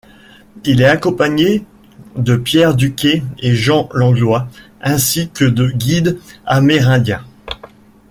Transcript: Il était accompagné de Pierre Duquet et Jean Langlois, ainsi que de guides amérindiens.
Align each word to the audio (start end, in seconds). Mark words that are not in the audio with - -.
Il 0.65 0.81
était 0.81 0.85
accompagné 0.89 1.63
de 2.15 2.35
Pierre 2.35 2.73
Duquet 2.73 3.21
et 3.37 3.53
Jean 3.53 3.87
Langlois, 3.93 4.47
ainsi 4.81 5.29
que 5.29 5.45
de 5.45 5.69
guides 5.69 6.19
amérindiens. 6.47 7.23